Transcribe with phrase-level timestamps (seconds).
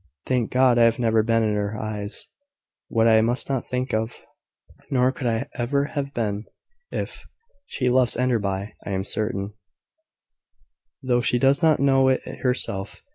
[0.25, 2.27] Thank God, I have never been in her eyes
[2.87, 4.17] what I must not think of!
[4.89, 6.45] Nor could I ever have been,
[6.89, 7.23] if...
[7.67, 9.53] She loves Enderby, I am certain,
[11.03, 13.03] though she does not know it herself.